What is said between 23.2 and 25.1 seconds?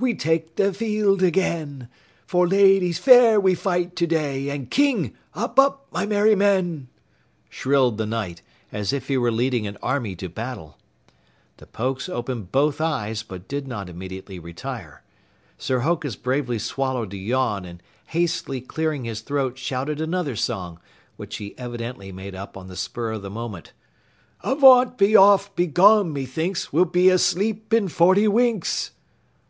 the moment: Avaunt!